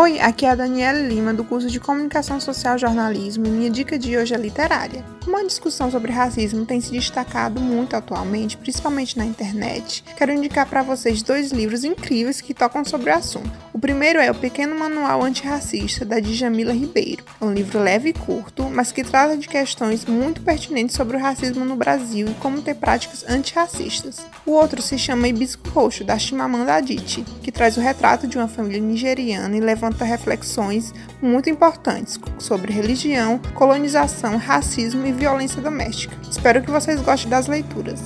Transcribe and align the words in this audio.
Oi, 0.00 0.20
aqui 0.20 0.46
é 0.46 0.50
a 0.50 0.54
Daniela 0.54 1.00
Lima, 1.00 1.34
do 1.34 1.42
curso 1.42 1.66
de 1.66 1.80
Comunicação 1.80 2.38
Social 2.38 2.76
e 2.76 2.78
Jornalismo, 2.78 3.46
e 3.46 3.50
minha 3.50 3.68
dica 3.68 3.98
de 3.98 4.16
hoje 4.16 4.32
é 4.32 4.36
literária. 4.38 5.04
Como 5.24 5.36
a 5.36 5.42
discussão 5.42 5.90
sobre 5.90 6.12
racismo 6.12 6.64
tem 6.64 6.80
se 6.80 6.92
destacado 6.92 7.60
muito 7.60 7.96
atualmente, 7.96 8.56
principalmente 8.56 9.18
na 9.18 9.24
internet, 9.24 10.04
quero 10.16 10.30
indicar 10.30 10.68
para 10.68 10.84
vocês 10.84 11.20
dois 11.20 11.50
livros 11.50 11.82
incríveis 11.82 12.40
que 12.40 12.54
tocam 12.54 12.84
sobre 12.84 13.10
o 13.10 13.14
assunto. 13.14 13.50
O 13.78 13.80
primeiro 13.80 14.18
é 14.18 14.28
O 14.28 14.34
Pequeno 14.34 14.76
Manual 14.76 15.22
Antirracista, 15.22 16.04
da 16.04 16.18
Djamila 16.18 16.72
Ribeiro. 16.72 17.22
É 17.40 17.44
um 17.44 17.52
livro 17.52 17.78
leve 17.78 18.08
e 18.08 18.12
curto, 18.12 18.68
mas 18.68 18.90
que 18.90 19.04
trata 19.04 19.36
de 19.36 19.46
questões 19.46 20.04
muito 20.04 20.42
pertinentes 20.42 20.96
sobre 20.96 21.16
o 21.16 21.20
racismo 21.20 21.64
no 21.64 21.76
Brasil 21.76 22.26
e 22.26 22.34
como 22.34 22.60
ter 22.60 22.74
práticas 22.74 23.24
antirracistas. 23.28 24.26
O 24.44 24.50
outro 24.50 24.82
se 24.82 24.98
chama 24.98 25.28
Hibisco 25.28 25.68
Roxo, 25.68 26.02
da 26.02 26.18
Chimamanda 26.18 26.74
Adichie, 26.74 27.22
que 27.40 27.52
traz 27.52 27.76
o 27.76 27.80
retrato 27.80 28.26
de 28.26 28.36
uma 28.36 28.48
família 28.48 28.80
nigeriana 28.80 29.56
e 29.56 29.60
levanta 29.60 30.04
reflexões 30.04 30.92
muito 31.22 31.48
importantes 31.48 32.18
sobre 32.36 32.72
religião, 32.72 33.40
colonização, 33.54 34.38
racismo 34.38 35.06
e 35.06 35.12
violência 35.12 35.62
doméstica. 35.62 36.16
Espero 36.28 36.62
que 36.62 36.70
vocês 36.72 37.00
gostem 37.00 37.30
das 37.30 37.46
leituras. 37.46 38.00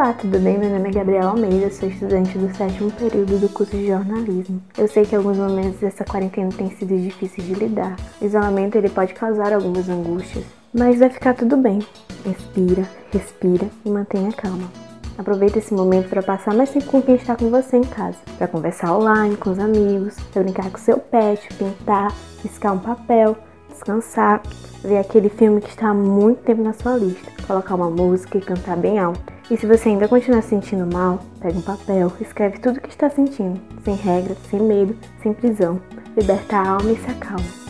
Olá, 0.00 0.12
tudo 0.12 0.38
bem? 0.38 0.56
Meu 0.56 0.70
nome 0.70 0.90
é 0.90 0.92
Gabriela 0.92 1.30
Almeida, 1.30 1.72
sou 1.72 1.88
estudante 1.88 2.38
do 2.38 2.54
sétimo 2.54 2.88
período 2.92 3.36
do 3.40 3.48
curso 3.48 3.76
de 3.76 3.88
jornalismo. 3.88 4.62
Eu 4.78 4.86
sei 4.86 5.04
que 5.04 5.16
alguns 5.16 5.36
momentos 5.36 5.80
dessa 5.80 6.04
quarentena 6.04 6.50
têm 6.56 6.70
sido 6.70 6.96
difíceis 6.96 7.44
de 7.44 7.54
lidar. 7.54 7.96
O 8.20 8.24
isolamento 8.24 8.78
ele 8.78 8.88
pode 8.88 9.12
causar 9.12 9.52
algumas 9.52 9.88
angústias, 9.88 10.44
mas 10.72 11.00
vai 11.00 11.10
ficar 11.10 11.34
tudo 11.34 11.56
bem. 11.56 11.80
Inspira, 12.24 12.88
respira 13.10 13.66
e 13.84 13.90
mantenha 13.90 14.30
calma. 14.30 14.70
Aproveita 15.18 15.58
esse 15.58 15.74
momento 15.74 16.08
para 16.08 16.22
passar 16.22 16.54
mais 16.54 16.70
tempo 16.70 16.86
com 16.86 17.02
quem 17.02 17.16
está 17.16 17.34
com 17.34 17.50
você 17.50 17.78
em 17.78 17.82
casa, 17.82 18.18
para 18.38 18.46
conversar 18.46 18.96
online 18.96 19.36
com 19.36 19.50
os 19.50 19.58
amigos, 19.58 20.14
para 20.32 20.44
brincar 20.44 20.70
com 20.70 20.78
seu 20.78 20.98
pet, 20.98 21.48
pintar, 21.56 22.14
riscar 22.44 22.72
um 22.72 22.78
papel, 22.78 23.36
descansar, 23.68 24.42
ver 24.80 24.98
aquele 24.98 25.28
filme 25.28 25.60
que 25.60 25.70
está 25.70 25.88
há 25.88 25.94
muito 25.94 26.44
tempo 26.44 26.62
na 26.62 26.72
sua 26.72 26.96
lista, 26.96 27.32
colocar 27.48 27.74
uma 27.74 27.90
música 27.90 28.38
e 28.38 28.40
cantar 28.40 28.76
bem 28.76 29.00
alto. 29.00 29.37
E 29.50 29.56
se 29.56 29.66
você 29.66 29.88
ainda 29.88 30.06
continuar 30.06 30.42
se 30.42 30.50
sentindo 30.50 30.86
mal, 30.92 31.20
pega 31.40 31.56
um 31.56 31.62
papel, 31.62 32.12
escreve 32.20 32.58
tudo 32.58 32.76
o 32.76 32.80
que 32.82 32.90
está 32.90 33.08
sentindo, 33.08 33.58
sem 33.82 33.94
regra, 33.94 34.36
sem 34.50 34.60
medo, 34.60 34.94
sem 35.22 35.32
prisão. 35.32 35.80
Liberta 36.14 36.56
a 36.56 36.68
alma 36.72 36.92
e 36.92 36.96
se 36.96 37.10
acalma. 37.10 37.67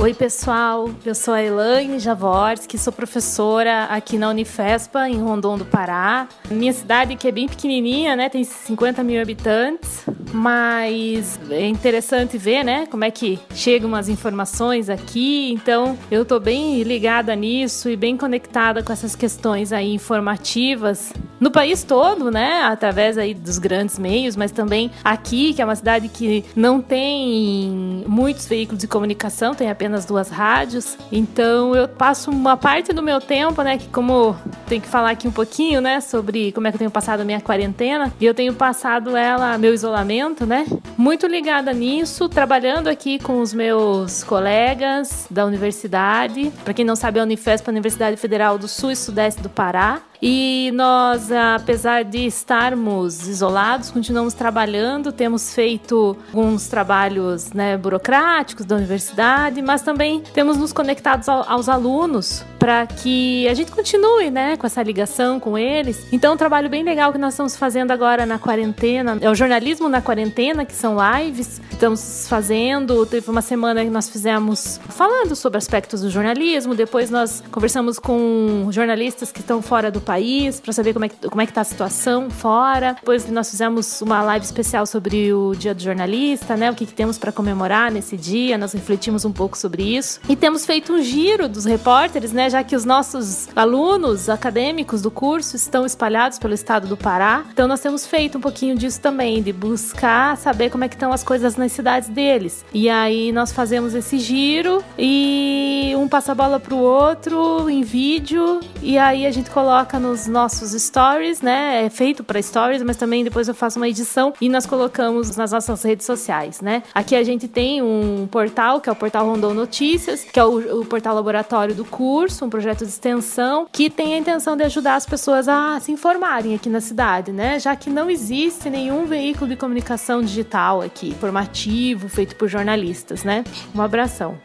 Oi, 0.00 0.14
pessoal. 0.14 0.88
Eu 1.04 1.14
sou 1.14 1.34
a 1.34 1.42
Elaine 1.42 1.98
Javorski, 1.98 2.78
sou 2.78 2.90
professora 2.90 3.84
aqui 3.84 4.16
na 4.16 4.30
Unifespa, 4.30 5.06
em 5.06 5.18
Rondon 5.18 5.58
do 5.58 5.66
Pará. 5.66 6.26
Minha 6.50 6.72
cidade, 6.72 7.16
que 7.16 7.28
é 7.28 7.30
bem 7.30 7.46
pequenininha, 7.46 8.16
né, 8.16 8.30
tem 8.30 8.42
50 8.42 9.04
mil 9.04 9.20
habitantes, 9.20 10.06
mas 10.32 11.38
é 11.50 11.66
interessante 11.66 12.38
ver, 12.38 12.64
né, 12.64 12.86
como 12.86 13.04
é 13.04 13.10
que 13.10 13.38
chegam 13.54 13.94
as 13.94 14.08
informações 14.08 14.88
aqui. 14.88 15.52
Então, 15.52 15.98
eu 16.10 16.24
tô 16.24 16.40
bem 16.40 16.82
ligada 16.82 17.36
nisso 17.36 17.90
e 17.90 17.94
bem 17.94 18.16
conectada 18.16 18.82
com 18.82 18.94
essas 18.94 19.14
questões 19.14 19.70
aí 19.70 19.92
informativas 19.92 21.12
no 21.38 21.50
país 21.50 21.82
todo, 21.82 22.30
né, 22.30 22.62
através 22.62 23.18
aí 23.18 23.34
dos 23.34 23.58
grandes 23.58 23.98
meios, 23.98 24.34
mas 24.34 24.50
também 24.50 24.90
aqui, 25.04 25.52
que 25.52 25.60
é 25.60 25.64
uma 25.64 25.76
cidade 25.76 26.08
que 26.08 26.42
não 26.56 26.80
tem 26.80 28.04
muitos 28.06 28.46
veículos 28.46 28.80
de 28.80 28.88
comunicação, 28.88 29.54
tem 29.54 29.70
apenas 29.70 29.89
apenas 29.90 30.04
duas 30.04 30.30
rádios. 30.30 30.96
Então 31.10 31.74
eu 31.74 31.88
passo 31.88 32.30
uma 32.30 32.56
parte 32.56 32.92
do 32.92 33.02
meu 33.02 33.20
tempo, 33.20 33.60
né, 33.62 33.76
que 33.76 33.88
como 33.88 34.36
tem 34.66 34.80
que 34.80 34.86
falar 34.86 35.10
aqui 35.10 35.26
um 35.26 35.32
pouquinho, 35.32 35.80
né, 35.80 36.00
sobre 36.00 36.52
como 36.52 36.68
é 36.68 36.70
que 36.70 36.76
eu 36.76 36.78
tenho 36.78 36.90
passado 36.90 37.20
a 37.20 37.24
minha 37.24 37.40
quarentena, 37.40 38.12
e 38.20 38.24
eu 38.24 38.32
tenho 38.32 38.54
passado 38.54 39.16
ela, 39.16 39.58
meu 39.58 39.74
isolamento, 39.74 40.46
né, 40.46 40.64
muito 40.96 41.26
ligada 41.26 41.72
nisso, 41.72 42.28
trabalhando 42.28 42.88
aqui 42.88 43.18
com 43.18 43.40
os 43.40 43.52
meus 43.52 44.22
colegas 44.22 45.26
da 45.28 45.44
universidade. 45.44 46.52
Para 46.64 46.72
quem 46.72 46.84
não 46.84 46.94
sabe, 46.94 47.18
a 47.18 47.24
Unifesp 47.24 47.66
é 47.66 47.70
a 47.70 47.72
Universidade 47.72 48.16
Federal 48.16 48.56
do 48.56 48.68
Sul 48.68 48.92
e 48.92 48.96
Sudeste 48.96 49.42
do 49.42 49.48
Pará. 49.48 50.00
E 50.22 50.70
nós, 50.74 51.32
apesar 51.32 52.04
de 52.04 52.26
estarmos 52.26 53.26
isolados, 53.26 53.90
continuamos 53.90 54.34
trabalhando, 54.34 55.12
temos 55.12 55.54
feito 55.54 56.16
alguns 56.28 56.68
trabalhos 56.68 57.52
né, 57.52 57.76
burocráticos 57.78 58.66
da 58.66 58.76
universidade, 58.76 59.62
mas 59.62 59.80
também 59.80 60.20
temos 60.34 60.58
nos 60.58 60.72
conectados 60.72 61.28
aos 61.28 61.68
alunos 61.68 62.44
para 62.60 62.86
que 62.86 63.48
a 63.48 63.54
gente 63.54 63.72
continue 63.72 64.30
né, 64.30 64.54
com 64.58 64.66
essa 64.66 64.82
ligação 64.82 65.40
com 65.40 65.56
eles. 65.56 66.06
Então, 66.12 66.34
um 66.34 66.36
trabalho 66.36 66.68
bem 66.68 66.84
legal 66.84 67.10
que 67.10 67.18
nós 67.18 67.32
estamos 67.32 67.56
fazendo 67.56 67.90
agora 67.90 68.26
na 68.26 68.38
quarentena 68.38 69.16
é 69.18 69.30
o 69.30 69.34
jornalismo 69.34 69.88
na 69.88 70.02
quarentena, 70.02 70.66
que 70.66 70.74
são 70.74 70.96
lives. 71.16 71.58
Estamos 71.72 72.28
fazendo, 72.28 73.06
teve 73.06 73.30
uma 73.30 73.40
semana 73.40 73.82
que 73.82 73.90
nós 73.90 74.10
fizemos 74.10 74.78
falando 74.90 75.34
sobre 75.34 75.56
aspectos 75.56 76.02
do 76.02 76.10
jornalismo, 76.10 76.74
depois 76.74 77.08
nós 77.08 77.42
conversamos 77.50 77.98
com 77.98 78.68
jornalistas 78.70 79.32
que 79.32 79.40
estão 79.40 79.62
fora 79.62 79.90
do 79.90 80.00
país 80.00 80.60
para 80.60 80.74
saber 80.74 80.92
como 80.92 81.06
é, 81.06 81.08
que, 81.08 81.28
como 81.28 81.40
é 81.40 81.46
que 81.46 81.52
tá 81.54 81.62
a 81.62 81.64
situação 81.64 82.28
fora. 82.28 82.92
Depois 82.92 83.26
nós 83.30 83.50
fizemos 83.50 84.02
uma 84.02 84.22
live 84.22 84.44
especial 84.44 84.84
sobre 84.84 85.32
o 85.32 85.54
Dia 85.54 85.74
do 85.74 85.82
Jornalista, 85.82 86.58
né? 86.58 86.70
O 86.70 86.74
que, 86.74 86.84
que 86.84 86.92
temos 86.92 87.16
para 87.16 87.32
comemorar 87.32 87.90
nesse 87.90 88.18
dia. 88.18 88.58
Nós 88.58 88.74
refletimos 88.74 89.24
um 89.24 89.32
pouco 89.32 89.56
sobre 89.56 89.96
isso. 89.96 90.20
E 90.28 90.36
temos 90.36 90.66
feito 90.66 90.92
um 90.92 91.02
giro 91.02 91.48
dos 91.48 91.64
repórteres, 91.64 92.32
né? 92.32 92.49
Já 92.50 92.64
que 92.64 92.74
os 92.74 92.84
nossos 92.84 93.48
alunos 93.54 94.28
acadêmicos 94.28 95.00
do 95.00 95.10
curso 95.10 95.54
estão 95.54 95.86
espalhados 95.86 96.36
pelo 96.36 96.52
estado 96.52 96.88
do 96.88 96.96
Pará. 96.96 97.44
Então 97.52 97.68
nós 97.68 97.78
temos 97.78 98.04
feito 98.04 98.38
um 98.38 98.40
pouquinho 98.40 98.76
disso 98.76 99.00
também, 99.00 99.40
de 99.40 99.52
buscar 99.52 100.36
saber 100.36 100.68
como 100.68 100.82
é 100.82 100.88
que 100.88 100.96
estão 100.96 101.12
as 101.12 101.22
coisas 101.22 101.54
nas 101.54 101.70
cidades 101.70 102.08
deles. 102.08 102.64
E 102.74 102.90
aí 102.90 103.30
nós 103.30 103.52
fazemos 103.52 103.94
esse 103.94 104.18
giro 104.18 104.82
e 104.98 105.94
um 105.96 106.08
passa 106.08 106.32
a 106.32 106.34
bola 106.34 106.58
pro 106.58 106.76
outro 106.76 107.70
em 107.70 107.82
vídeo 107.82 108.58
e 108.82 108.98
aí 108.98 109.26
a 109.26 109.30
gente 109.30 109.48
coloca 109.48 110.00
nos 110.00 110.26
nossos 110.26 110.72
stories, 110.72 111.40
né? 111.40 111.84
É 111.84 111.90
feito 111.90 112.24
para 112.24 112.42
stories, 112.42 112.82
mas 112.82 112.96
também 112.96 113.22
depois 113.22 113.46
eu 113.46 113.54
faço 113.54 113.78
uma 113.78 113.88
edição 113.88 114.32
e 114.40 114.48
nós 114.48 114.66
colocamos 114.66 115.36
nas 115.36 115.52
nossas 115.52 115.82
redes 115.84 116.04
sociais, 116.04 116.60
né? 116.60 116.82
Aqui 116.92 117.14
a 117.14 117.22
gente 117.22 117.46
tem 117.46 117.80
um 117.80 118.26
portal, 118.28 118.80
que 118.80 118.88
é 118.88 118.92
o 118.92 118.96
portal 118.96 119.26
Rondon 119.26 119.54
Notícias, 119.54 120.24
que 120.24 120.40
é 120.40 120.44
o, 120.44 120.80
o 120.80 120.84
portal 120.84 121.14
laboratório 121.14 121.74
do 121.74 121.84
curso, 121.84 122.39
um 122.44 122.50
projeto 122.50 122.78
de 122.78 122.90
extensão 122.90 123.66
que 123.70 123.90
tem 123.90 124.14
a 124.14 124.18
intenção 124.18 124.56
de 124.56 124.62
ajudar 124.64 124.94
as 124.96 125.06
pessoas 125.06 125.48
a 125.48 125.78
se 125.80 125.92
informarem 125.92 126.54
aqui 126.54 126.68
na 126.68 126.80
cidade, 126.80 127.32
né? 127.32 127.58
Já 127.58 127.74
que 127.76 127.90
não 127.90 128.10
existe 128.10 128.70
nenhum 128.70 129.06
veículo 129.06 129.48
de 129.48 129.56
comunicação 129.56 130.22
digital 130.22 130.82
aqui, 130.82 131.14
formativo, 131.14 132.08
feito 132.08 132.36
por 132.36 132.48
jornalistas, 132.48 133.24
né? 133.24 133.44
Um 133.74 133.80
abração. 133.80 134.38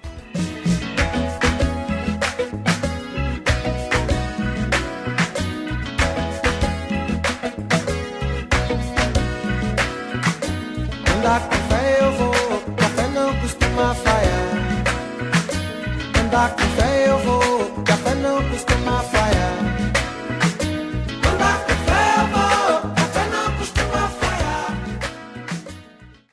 Andar 11.18 11.40
com 11.50 11.56
fé 11.56 11.98
eu 12.02 12.12
vou, 12.14 12.76
café 12.76 13.08
não 13.14 13.36
costuma 13.40 13.96
falhar. 13.96 14.46
Andar 16.24 16.50
com 16.52 16.60
fé 16.60 16.68
eu 16.68 16.76
vou. 16.76 16.85